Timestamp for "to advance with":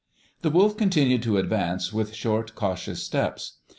1.21-2.15